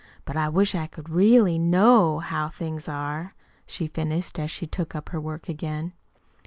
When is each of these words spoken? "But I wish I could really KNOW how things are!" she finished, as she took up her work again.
"But 0.25 0.35
I 0.35 0.49
wish 0.49 0.73
I 0.73 0.87
could 0.87 1.11
really 1.11 1.59
KNOW 1.59 2.19
how 2.21 2.49
things 2.49 2.87
are!" 2.87 3.35
she 3.67 3.85
finished, 3.85 4.39
as 4.39 4.49
she 4.49 4.65
took 4.65 4.95
up 4.95 5.09
her 5.09 5.21
work 5.21 5.47
again. 5.47 5.93